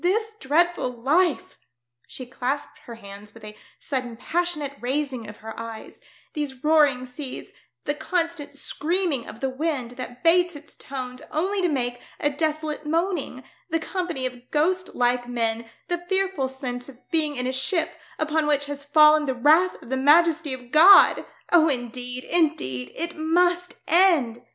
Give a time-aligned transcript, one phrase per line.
[0.03, 1.65] This dreadful life I"
[2.07, 6.01] she clasped her hands with a sudden passionate raising of her eyes,"
[6.33, 7.51] these roaring seas,
[7.83, 12.83] the constant screaming of the wind that bates its tones only to make a desolate
[12.83, 17.91] moaning, the company of ghost like men, the fearful sense of being in a ship
[18.17, 21.27] upon which has fallen the wrath of the majesty of God!
[21.51, 24.41] Oh, indeed, indeed it must end